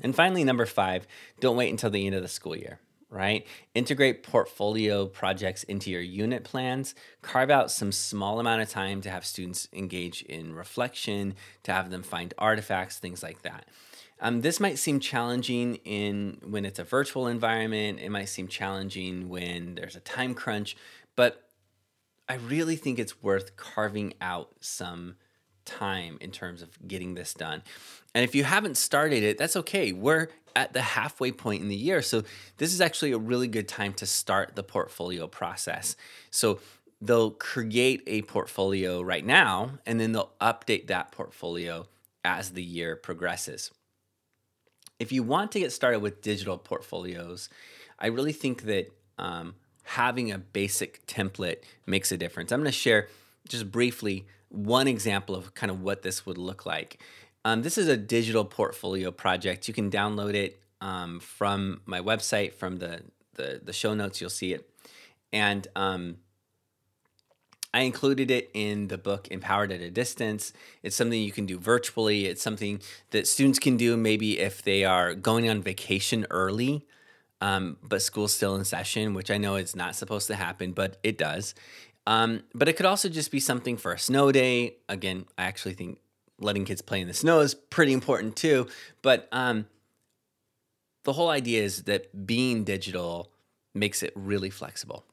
And 0.00 0.12
finally, 0.12 0.42
number 0.42 0.66
five, 0.66 1.06
don't 1.38 1.56
wait 1.56 1.70
until 1.70 1.90
the 1.90 2.04
end 2.04 2.16
of 2.16 2.22
the 2.22 2.28
school 2.28 2.56
year 2.56 2.80
right? 3.10 3.46
Integrate 3.74 4.22
portfolio 4.22 5.06
projects 5.06 5.64
into 5.64 5.90
your 5.90 6.00
unit 6.00 6.44
plans. 6.44 6.94
Carve 7.22 7.50
out 7.50 7.70
some 7.70 7.92
small 7.92 8.38
amount 8.38 8.62
of 8.62 8.70
time 8.70 9.00
to 9.02 9.10
have 9.10 9.26
students 9.26 9.68
engage 9.72 10.22
in 10.22 10.54
reflection, 10.54 11.34
to 11.64 11.72
have 11.72 11.90
them 11.90 12.02
find 12.02 12.32
artifacts, 12.38 12.98
things 12.98 13.22
like 13.22 13.42
that. 13.42 13.66
Um, 14.20 14.42
this 14.42 14.60
might 14.60 14.78
seem 14.78 15.00
challenging 15.00 15.76
in 15.76 16.38
when 16.44 16.64
it's 16.64 16.78
a 16.78 16.84
virtual 16.84 17.26
environment. 17.26 18.00
It 18.00 18.10
might 18.10 18.28
seem 18.28 18.48
challenging 18.48 19.28
when 19.28 19.74
there's 19.74 19.96
a 19.96 20.00
time 20.00 20.34
crunch, 20.34 20.76
but 21.16 21.48
I 22.28 22.34
really 22.34 22.76
think 22.76 22.98
it's 22.98 23.22
worth 23.22 23.56
carving 23.56 24.14
out 24.20 24.50
some 24.60 25.16
time 25.64 26.18
in 26.20 26.30
terms 26.30 26.62
of 26.62 26.86
getting 26.86 27.14
this 27.14 27.34
done. 27.34 27.62
And 28.14 28.24
if 28.24 28.34
you 28.34 28.44
haven't 28.44 28.76
started 28.76 29.22
it, 29.22 29.38
that's 29.38 29.56
okay. 29.56 29.92
We're 29.92 30.28
at 30.56 30.72
the 30.72 30.82
halfway 30.82 31.32
point 31.32 31.62
in 31.62 31.68
the 31.68 31.76
year. 31.76 32.02
So 32.02 32.22
this 32.56 32.72
is 32.72 32.80
actually 32.80 33.12
a 33.12 33.18
really 33.18 33.48
good 33.48 33.68
time 33.68 33.92
to 33.94 34.06
start 34.06 34.56
the 34.56 34.62
portfolio 34.62 35.26
process. 35.26 35.96
So 36.30 36.60
they'll 37.00 37.30
create 37.30 38.02
a 38.06 38.22
portfolio 38.22 39.00
right 39.00 39.24
now 39.24 39.78
and 39.86 40.00
then 40.00 40.12
they'll 40.12 40.32
update 40.40 40.88
that 40.88 41.12
portfolio 41.12 41.86
as 42.24 42.50
the 42.50 42.62
year 42.62 42.96
progresses. 42.96 43.70
If 44.98 45.12
you 45.12 45.22
want 45.22 45.52
to 45.52 45.60
get 45.60 45.72
started 45.72 46.00
with 46.00 46.20
digital 46.20 46.58
portfolios, 46.58 47.48
I 47.98 48.08
really 48.08 48.32
think 48.32 48.62
that 48.64 48.92
um, 49.18 49.54
having 49.84 50.30
a 50.30 50.38
basic 50.38 51.06
template 51.06 51.62
makes 51.86 52.12
a 52.12 52.16
difference. 52.16 52.52
I'm 52.52 52.60
going 52.60 52.66
to 52.66 52.72
share 52.72 53.08
just 53.48 53.70
briefly 53.70 54.26
one 54.50 54.88
example 54.88 55.34
of 55.34 55.54
kind 55.54 55.70
of 55.70 55.82
what 55.82 56.02
this 56.02 56.26
would 56.26 56.38
look 56.38 56.66
like. 56.66 57.00
Um, 57.44 57.62
this 57.62 57.78
is 57.78 57.88
a 57.88 57.96
digital 57.96 58.44
portfolio 58.44 59.10
project. 59.10 59.66
You 59.66 59.74
can 59.74 59.90
download 59.90 60.34
it 60.34 60.62
um, 60.80 61.20
from 61.20 61.80
my 61.86 62.00
website, 62.00 62.54
from 62.54 62.78
the, 62.78 63.02
the, 63.34 63.60
the 63.62 63.72
show 63.72 63.94
notes. 63.94 64.20
You'll 64.20 64.30
see 64.30 64.52
it, 64.52 64.68
and 65.32 65.66
um, 65.74 66.16
I 67.72 67.82
included 67.82 68.30
it 68.30 68.50
in 68.52 68.88
the 68.88 68.98
book 68.98 69.28
Empowered 69.30 69.70
at 69.70 69.80
a 69.80 69.90
Distance. 69.90 70.52
It's 70.82 70.96
something 70.96 71.20
you 71.20 71.32
can 71.32 71.46
do 71.46 71.58
virtually. 71.58 72.26
It's 72.26 72.42
something 72.42 72.80
that 73.10 73.28
students 73.28 73.58
can 73.58 73.76
do 73.76 73.96
maybe 73.96 74.38
if 74.38 74.62
they 74.62 74.84
are 74.84 75.14
going 75.14 75.48
on 75.48 75.62
vacation 75.62 76.26
early, 76.30 76.86
um, 77.40 77.76
but 77.82 78.02
school's 78.02 78.34
still 78.34 78.56
in 78.56 78.64
session, 78.64 79.14
which 79.14 79.30
I 79.30 79.38
know 79.38 79.54
is 79.54 79.76
not 79.76 79.94
supposed 79.94 80.26
to 80.26 80.34
happen, 80.34 80.72
but 80.72 80.98
it 81.02 81.16
does. 81.16 81.54
Um, 82.06 82.42
but 82.54 82.68
it 82.68 82.76
could 82.76 82.86
also 82.86 83.08
just 83.08 83.30
be 83.30 83.40
something 83.40 83.76
for 83.76 83.92
a 83.92 83.98
snow 83.98 84.32
day. 84.32 84.76
Again, 84.88 85.26
I 85.38 85.44
actually 85.44 85.74
think 85.74 86.00
letting 86.40 86.64
kids 86.64 86.82
play 86.82 87.00
in 87.00 87.08
the 87.08 87.14
snow 87.14 87.40
is 87.40 87.54
pretty 87.54 87.92
important 87.92 88.36
too. 88.36 88.66
But 89.02 89.28
um, 89.32 89.66
the 91.04 91.12
whole 91.12 91.28
idea 91.28 91.62
is 91.62 91.84
that 91.84 92.26
being 92.26 92.64
digital 92.64 93.30
makes 93.74 94.02
it 94.02 94.12
really 94.14 94.50
flexible. 94.50 95.04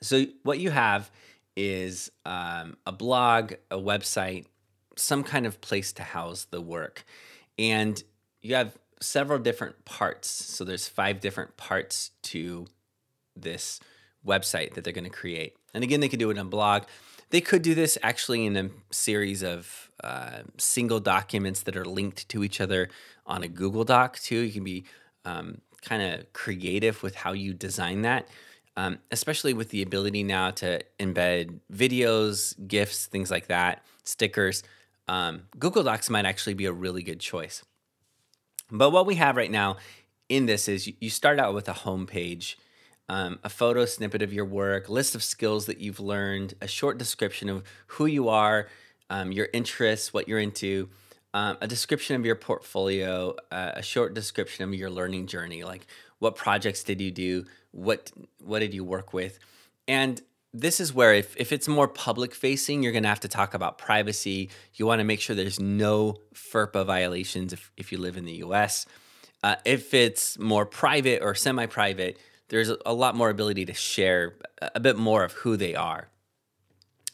So, 0.00 0.26
what 0.42 0.58
you 0.58 0.70
have 0.70 1.10
is 1.56 2.10
um, 2.26 2.76
a 2.86 2.92
blog, 2.92 3.54
a 3.70 3.78
website, 3.78 4.46
some 4.96 5.22
kind 5.22 5.46
of 5.46 5.60
place 5.60 5.92
to 5.94 6.02
house 6.02 6.46
the 6.50 6.60
work. 6.60 7.04
And 7.58 8.02
you 8.42 8.54
have 8.54 8.76
several 9.00 9.38
different 9.38 9.84
parts. 9.84 10.28
So, 10.28 10.64
there's 10.64 10.88
five 10.88 11.20
different 11.20 11.56
parts 11.56 12.10
to 12.24 12.66
this 13.36 13.80
website 14.26 14.74
that 14.74 14.84
they're 14.84 14.92
going 14.92 15.04
to 15.04 15.10
create. 15.10 15.56
And 15.72 15.84
again, 15.84 16.00
they 16.00 16.08
could 16.08 16.18
do 16.18 16.30
it 16.30 16.38
on 16.38 16.46
a 16.46 16.50
blog. 16.50 16.84
They 17.34 17.40
could 17.40 17.62
do 17.62 17.74
this 17.74 17.98
actually 18.00 18.46
in 18.46 18.56
a 18.56 18.70
series 18.92 19.42
of 19.42 19.90
uh, 20.04 20.42
single 20.56 21.00
documents 21.00 21.62
that 21.62 21.76
are 21.76 21.84
linked 21.84 22.28
to 22.28 22.44
each 22.44 22.60
other 22.60 22.90
on 23.26 23.42
a 23.42 23.48
Google 23.48 23.82
Doc 23.82 24.20
too. 24.20 24.38
You 24.38 24.52
can 24.52 24.62
be 24.62 24.84
um, 25.24 25.60
kind 25.82 26.00
of 26.00 26.32
creative 26.32 27.02
with 27.02 27.16
how 27.16 27.32
you 27.32 27.52
design 27.52 28.02
that, 28.02 28.28
um, 28.76 29.00
especially 29.10 29.52
with 29.52 29.70
the 29.70 29.82
ability 29.82 30.22
now 30.22 30.52
to 30.52 30.80
embed 31.00 31.58
videos, 31.72 32.54
GIFs, 32.68 33.06
things 33.06 33.32
like 33.32 33.48
that, 33.48 33.82
stickers. 34.04 34.62
Um, 35.08 35.48
Google 35.58 35.82
Docs 35.82 36.08
might 36.10 36.26
actually 36.26 36.54
be 36.54 36.66
a 36.66 36.72
really 36.72 37.02
good 37.02 37.18
choice. 37.18 37.64
But 38.70 38.90
what 38.90 39.06
we 39.06 39.16
have 39.16 39.36
right 39.36 39.50
now 39.50 39.78
in 40.28 40.46
this 40.46 40.68
is 40.68 40.88
you 41.00 41.10
start 41.10 41.40
out 41.40 41.52
with 41.52 41.68
a 41.68 41.72
home 41.72 42.06
page 42.06 42.58
um, 43.08 43.38
a 43.44 43.48
photo 43.48 43.84
snippet 43.84 44.22
of 44.22 44.32
your 44.32 44.44
work, 44.44 44.88
list 44.88 45.14
of 45.14 45.22
skills 45.22 45.66
that 45.66 45.78
you've 45.78 46.00
learned, 46.00 46.54
a 46.60 46.68
short 46.68 46.98
description 46.98 47.48
of 47.48 47.62
who 47.88 48.06
you 48.06 48.28
are, 48.28 48.68
um, 49.10 49.32
your 49.32 49.48
interests, 49.52 50.12
what 50.12 50.28
you're 50.28 50.38
into, 50.38 50.88
um, 51.34 51.58
a 51.60 51.66
description 51.66 52.16
of 52.16 52.24
your 52.24 52.36
portfolio, 52.36 53.34
uh, 53.50 53.72
a 53.74 53.82
short 53.82 54.14
description 54.14 54.64
of 54.64 54.74
your 54.74 54.90
learning 54.90 55.26
journey, 55.26 55.64
like 55.64 55.86
what 56.18 56.36
projects 56.36 56.82
did 56.84 57.00
you 57.00 57.10
do, 57.10 57.44
what 57.72 58.12
what 58.38 58.60
did 58.60 58.72
you 58.72 58.84
work 58.84 59.12
with, 59.12 59.38
and 59.88 60.22
this 60.54 60.78
is 60.78 60.94
where 60.94 61.12
if, 61.12 61.36
if 61.36 61.50
it's 61.50 61.66
more 61.66 61.88
public 61.88 62.32
facing, 62.32 62.82
you're 62.82 62.92
going 62.92 63.02
to 63.02 63.08
have 63.08 63.20
to 63.20 63.28
talk 63.28 63.54
about 63.54 63.76
privacy. 63.76 64.50
You 64.74 64.86
want 64.86 65.00
to 65.00 65.04
make 65.04 65.20
sure 65.20 65.34
there's 65.34 65.58
no 65.58 66.18
FERPA 66.32 66.86
violations 66.86 67.52
if, 67.52 67.72
if 67.76 67.90
you 67.90 67.98
live 67.98 68.16
in 68.16 68.24
the 68.24 68.34
US. 68.34 68.86
Uh, 69.42 69.56
if 69.64 69.92
it's 69.92 70.38
more 70.38 70.64
private 70.64 71.22
or 71.22 71.34
semi 71.34 71.66
private, 71.66 72.18
there's 72.48 72.70
a 72.84 72.92
lot 72.92 73.16
more 73.16 73.30
ability 73.30 73.64
to 73.66 73.74
share 73.74 74.34
a 74.74 74.80
bit 74.80 74.96
more 74.96 75.24
of 75.24 75.32
who 75.32 75.56
they 75.56 75.74
are. 75.74 76.08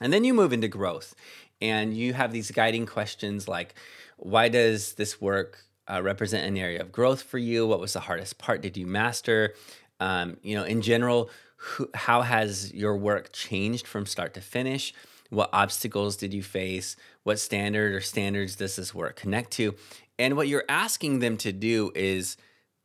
And 0.00 0.12
then 0.12 0.24
you 0.24 0.34
move 0.34 0.52
into 0.52 0.68
growth 0.68 1.14
and 1.60 1.94
you 1.94 2.14
have 2.14 2.32
these 2.32 2.50
guiding 2.50 2.86
questions 2.86 3.46
like 3.46 3.74
why 4.16 4.48
does 4.48 4.94
this 4.94 5.20
work 5.20 5.64
uh, 5.88 6.02
represent 6.02 6.46
an 6.46 6.56
area 6.56 6.80
of 6.80 6.92
growth 6.92 7.22
for 7.22 7.38
you? 7.38 7.66
What 7.66 7.80
was 7.80 7.94
the 7.94 8.00
hardest 8.00 8.38
part? 8.38 8.60
Did 8.60 8.76
you 8.76 8.86
master? 8.86 9.54
Um, 9.98 10.36
you 10.42 10.56
know, 10.56 10.64
in 10.64 10.82
general, 10.82 11.30
who, 11.56 11.90
how 11.94 12.22
has 12.22 12.72
your 12.72 12.96
work 12.96 13.32
changed 13.32 13.86
from 13.86 14.06
start 14.06 14.34
to 14.34 14.40
finish? 14.40 14.94
What 15.30 15.50
obstacles 15.52 16.16
did 16.16 16.34
you 16.34 16.42
face? 16.42 16.96
What 17.22 17.38
standard 17.38 17.94
or 17.94 18.00
standards 18.00 18.56
does 18.56 18.76
this 18.76 18.94
work 18.94 19.16
connect 19.16 19.52
to? 19.52 19.74
And 20.18 20.36
what 20.36 20.48
you're 20.48 20.64
asking 20.68 21.20
them 21.20 21.36
to 21.38 21.52
do 21.52 21.92
is 21.94 22.36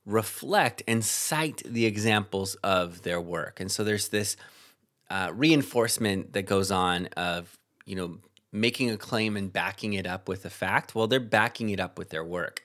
reflect 0.06 0.84
and 0.88 1.04
cite 1.04 1.62
the 1.66 1.86
examples 1.86 2.56
of 2.56 3.02
their 3.02 3.20
work. 3.20 3.60
And 3.60 3.72
so 3.72 3.84
there's 3.84 4.10
this 4.10 4.38
uh, 5.10 5.32
reinforcement 5.34 6.34
that 6.34 6.44
goes 6.44 6.72
on 6.72 7.08
of, 7.18 7.58
you 7.86 7.96
know, 7.96 8.18
making 8.52 8.90
a 8.90 8.98
claim 8.98 9.36
and 9.36 9.52
backing 9.52 9.94
it 9.94 10.08
up 10.08 10.28
with 10.30 10.46
a 10.46 10.50
fact. 10.50 10.96
Well, 10.96 11.08
they're 11.08 11.20
backing 11.20 11.70
it 11.70 11.80
up 11.80 11.98
with 11.98 12.10
their 12.10 12.24
work. 12.24 12.62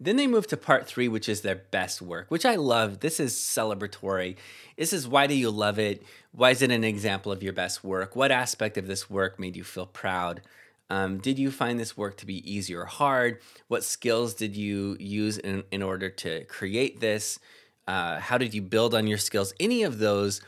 Then 0.00 0.16
they 0.16 0.26
move 0.26 0.46
to 0.48 0.56
part 0.56 0.86
three, 0.86 1.08
which 1.08 1.28
is 1.28 1.40
their 1.40 1.54
best 1.54 2.02
work, 2.02 2.30
which 2.30 2.44
I 2.44 2.56
love. 2.56 3.00
This 3.00 3.20
is 3.20 3.34
celebratory. 3.34 4.36
This 4.76 4.92
is 4.92 5.08
why 5.08 5.26
do 5.26 5.34
you 5.34 5.50
love 5.50 5.78
it? 5.78 6.04
Why 6.32 6.50
is 6.50 6.62
it 6.62 6.70
an 6.70 6.84
example 6.84 7.30
of 7.30 7.42
your 7.42 7.52
best 7.52 7.84
work? 7.84 8.16
What 8.16 8.32
aspect 8.32 8.76
of 8.76 8.86
this 8.86 9.08
work 9.08 9.38
made 9.38 9.56
you 9.56 9.64
feel 9.64 9.86
proud? 9.86 10.42
Um, 10.90 11.18
did 11.18 11.38
you 11.38 11.50
find 11.50 11.80
this 11.80 11.96
work 11.96 12.16
to 12.18 12.26
be 12.26 12.50
easy 12.50 12.74
or 12.74 12.84
hard? 12.84 13.40
What 13.68 13.84
skills 13.84 14.34
did 14.34 14.54
you 14.54 14.96
use 15.00 15.38
in, 15.38 15.64
in 15.70 15.82
order 15.82 16.10
to 16.10 16.44
create 16.44 17.00
this? 17.00 17.38
Uh, 17.86 18.18
how 18.18 18.38
did 18.38 18.54
you 18.54 18.62
build 18.62 18.94
on 18.94 19.06
your 19.06 19.18
skills? 19.18 19.54
Any 19.58 19.82
of 19.82 19.98
those 19.98 20.40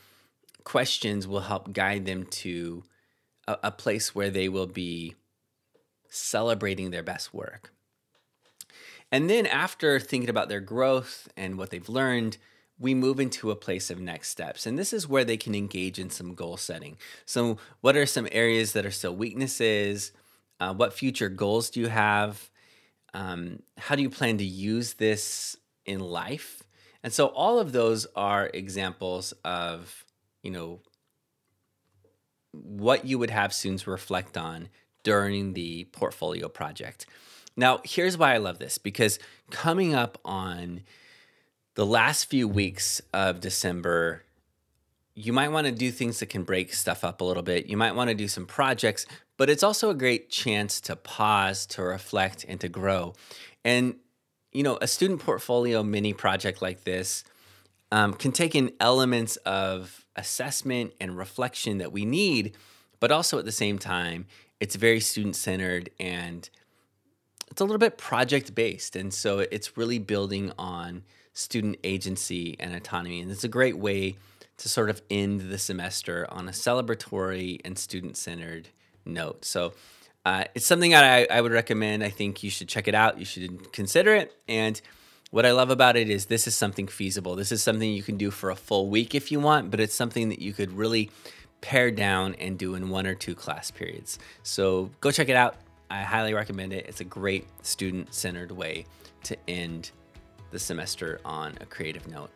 questions 0.64 1.26
will 1.26 1.40
help 1.40 1.72
guide 1.72 2.06
them 2.06 2.24
to 2.24 2.84
a, 3.46 3.56
a 3.64 3.70
place 3.70 4.14
where 4.14 4.30
they 4.30 4.48
will 4.48 4.66
be 4.66 5.14
celebrating 6.08 6.90
their 6.90 7.02
best 7.02 7.32
work. 7.32 7.72
And 9.12 9.30
then, 9.30 9.46
after 9.46 10.00
thinking 10.00 10.28
about 10.28 10.48
their 10.48 10.60
growth 10.60 11.28
and 11.36 11.56
what 11.56 11.70
they've 11.70 11.88
learned, 11.88 12.38
we 12.78 12.92
move 12.92 13.20
into 13.20 13.50
a 13.50 13.56
place 13.56 13.90
of 13.90 14.00
next 14.00 14.30
steps. 14.30 14.66
And 14.66 14.78
this 14.78 14.92
is 14.92 15.08
where 15.08 15.24
they 15.24 15.36
can 15.36 15.54
engage 15.54 15.98
in 15.98 16.10
some 16.10 16.34
goal 16.34 16.56
setting. 16.56 16.96
So, 17.24 17.58
what 17.80 17.96
are 17.96 18.06
some 18.06 18.28
areas 18.32 18.72
that 18.72 18.84
are 18.84 18.90
still 18.90 19.14
weaknesses? 19.14 20.12
Uh, 20.58 20.74
what 20.74 20.92
future 20.92 21.28
goals 21.28 21.70
do 21.70 21.80
you 21.80 21.88
have? 21.88 22.50
Um, 23.14 23.62
how 23.78 23.94
do 23.94 24.02
you 24.02 24.10
plan 24.10 24.38
to 24.38 24.44
use 24.44 24.94
this 24.94 25.56
in 25.84 26.00
life? 26.00 26.62
And 27.02 27.12
so 27.12 27.26
all 27.26 27.58
of 27.58 27.72
those 27.72 28.06
are 28.16 28.50
examples 28.52 29.32
of, 29.44 30.04
you 30.42 30.50
know, 30.50 30.80
what 32.52 33.04
you 33.04 33.18
would 33.18 33.30
have 33.30 33.52
students 33.52 33.86
reflect 33.86 34.36
on 34.36 34.68
during 35.02 35.52
the 35.52 35.84
portfolio 35.92 36.48
project. 36.48 37.06
Now, 37.56 37.80
here's 37.84 38.18
why 38.18 38.34
I 38.34 38.38
love 38.38 38.58
this 38.58 38.76
because 38.76 39.18
coming 39.50 39.94
up 39.94 40.18
on 40.24 40.82
the 41.74 41.86
last 41.86 42.24
few 42.24 42.48
weeks 42.48 43.00
of 43.14 43.40
December, 43.40 44.22
you 45.14 45.32
might 45.32 45.48
want 45.48 45.66
to 45.66 45.72
do 45.72 45.90
things 45.90 46.18
that 46.18 46.26
can 46.26 46.42
break 46.42 46.74
stuff 46.74 47.04
up 47.04 47.20
a 47.20 47.24
little 47.24 47.42
bit. 47.42 47.66
You 47.66 47.76
might 47.76 47.94
want 47.94 48.08
to 48.08 48.14
do 48.14 48.28
some 48.28 48.46
projects, 48.46 49.06
but 49.36 49.50
it's 49.50 49.62
also 49.62 49.90
a 49.90 49.94
great 49.94 50.30
chance 50.30 50.80
to 50.82 50.96
pause, 50.96 51.66
to 51.66 51.82
reflect, 51.82 52.44
and 52.48 52.60
to 52.60 52.68
grow. 52.68 53.14
And, 53.64 53.96
you 54.52 54.62
know, 54.62 54.78
a 54.80 54.86
student 54.86 55.20
portfolio 55.20 55.82
mini 55.82 56.12
project 56.12 56.62
like 56.62 56.84
this 56.84 57.24
um, 57.92 58.14
can 58.14 58.32
take 58.32 58.54
in 58.54 58.72
elements 58.80 59.36
of 59.36 60.04
assessment 60.16 60.92
and 61.00 61.16
reflection 61.16 61.78
that 61.78 61.92
we 61.92 62.04
need, 62.04 62.56
but 63.00 63.12
also 63.12 63.38
at 63.38 63.44
the 63.44 63.52
same 63.52 63.78
time, 63.78 64.26
it's 64.60 64.76
very 64.76 65.00
student 65.00 65.36
centered 65.36 65.90
and 66.00 66.48
it's 67.50 67.60
a 67.60 67.64
little 67.64 67.78
bit 67.78 67.98
project 67.98 68.54
based. 68.54 68.96
And 68.96 69.12
so 69.12 69.40
it's 69.40 69.76
really 69.76 69.98
building 69.98 70.52
on 70.58 71.02
student 71.34 71.76
agency 71.84 72.56
and 72.58 72.74
autonomy. 72.74 73.20
And 73.20 73.30
it's 73.30 73.44
a 73.44 73.48
great 73.48 73.76
way 73.76 74.16
to 74.56 74.68
sort 74.68 74.88
of 74.88 75.02
end 75.10 75.42
the 75.42 75.58
semester 75.58 76.26
on 76.30 76.48
a 76.48 76.52
celebratory 76.52 77.60
and 77.64 77.78
student 77.78 78.16
centered 78.16 78.70
note. 79.06 79.44
So 79.44 79.72
uh, 80.24 80.44
it's 80.54 80.66
something 80.66 80.90
that 80.90 81.04
I, 81.04 81.36
I 81.36 81.40
would 81.40 81.52
recommend. 81.52 82.02
I 82.02 82.10
think 82.10 82.42
you 82.42 82.50
should 82.50 82.68
check 82.68 82.88
it 82.88 82.94
out. 82.94 83.18
You 83.18 83.24
should 83.24 83.72
consider 83.72 84.14
it. 84.14 84.36
And 84.48 84.80
what 85.30 85.46
I 85.46 85.52
love 85.52 85.70
about 85.70 85.96
it 85.96 86.08
is 86.08 86.26
this 86.26 86.46
is 86.46 86.56
something 86.56 86.88
feasible. 86.88 87.36
This 87.36 87.52
is 87.52 87.62
something 87.62 87.90
you 87.90 88.02
can 88.02 88.16
do 88.16 88.30
for 88.30 88.50
a 88.50 88.56
full 88.56 88.88
week 88.88 89.14
if 89.14 89.30
you 89.30 89.40
want, 89.40 89.70
but 89.70 89.80
it's 89.80 89.94
something 89.94 90.28
that 90.30 90.40
you 90.40 90.52
could 90.52 90.72
really 90.72 91.10
pare 91.60 91.90
down 91.90 92.34
and 92.34 92.58
do 92.58 92.74
in 92.74 92.90
one 92.90 93.06
or 93.06 93.14
two 93.14 93.34
class 93.34 93.70
periods. 93.70 94.18
So 94.42 94.90
go 95.00 95.10
check 95.10 95.28
it 95.28 95.36
out. 95.36 95.56
I 95.90 96.02
highly 96.02 96.34
recommend 96.34 96.72
it. 96.72 96.86
It's 96.88 97.00
a 97.00 97.04
great 97.04 97.46
student 97.62 98.12
centered 98.12 98.50
way 98.50 98.86
to 99.24 99.36
end 99.48 99.90
the 100.50 100.58
semester 100.58 101.20
on 101.24 101.54
a 101.60 101.66
creative 101.66 102.08
note. 102.08 102.30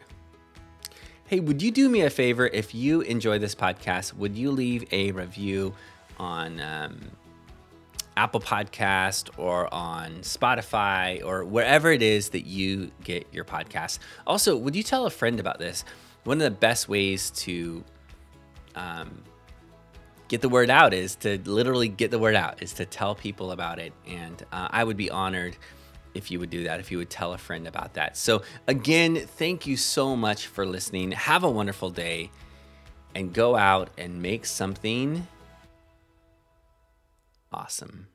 Hey, 1.27 1.41
would 1.41 1.63
you 1.63 1.71
do 1.71 1.89
me 1.89 2.03
a 2.03 2.11
favor 2.11 2.49
if 2.49 2.75
you 2.75 3.03
enjoy 3.03 3.39
this 3.39 3.55
podcast? 3.55 4.15
Would 4.15 4.37
you 4.37 4.51
leave 4.51 4.85
a 4.93 5.13
review 5.13 5.75
on 6.21 6.61
um, 6.61 7.01
Apple 8.17 8.41
Podcast 8.41 9.31
or 9.39 9.73
on 9.73 10.17
Spotify 10.21 11.25
or 11.25 11.45
wherever 11.45 11.91
it 11.91 12.03
is 12.03 12.29
that 12.31 12.47
you 12.47 12.91
get 13.03 13.27
your 13.33 13.45
podcast? 13.45 13.99
Also, 14.27 14.55
would 14.57 14.77
you 14.77 14.83
tell 14.83 15.07
a 15.07 15.11
friend 15.11 15.41
about 15.41 15.59
this? 15.59 15.85
One 16.25 16.37
of 16.37 16.45
the 16.45 16.51
best 16.51 16.89
ways 16.89 17.31
to 17.31 17.83
um, 18.75 19.23
get 20.29 20.43
the 20.43 20.49
word 20.51 20.69
out 20.69 20.93
is 20.93 21.17
to 21.17 21.39
literally 21.45 21.89
get 21.89 22.11
the 22.11 22.19
word 22.19 22.35
out 22.35 22.63
is 22.63 22.75
to 22.75 22.85
tell 22.85 23.15
people 23.15 23.51
about 23.51 23.81
it 23.81 23.93
and 24.07 24.45
uh, 24.53 24.69
i 24.71 24.85
would 24.85 24.97
be 24.97 25.11
honored 25.11 25.57
if 26.15 26.31
you 26.31 26.39
would 26.39 26.51
do 26.51 26.63
that 26.63 26.79
if 26.79 26.93
you 26.93 26.99
would 26.99 27.11
tell 27.11 27.33
a 27.33 27.39
friend 27.39 27.67
about 27.67 27.95
that 27.95 28.17
so 28.17 28.41
again 28.69 29.17
thank 29.17 29.67
you 29.67 29.77
so 29.77 30.15
much 30.15 30.47
for 30.47 30.65
listening 30.65 31.11
have 31.11 31.43
a 31.43 31.51
wonderful 31.51 31.91
day 31.91 32.31
and 33.17 33.35
go 33.35 33.57
out 33.57 33.91
and 33.99 34.23
make 34.23 34.47
something 34.47 35.27
awesome 37.53 38.09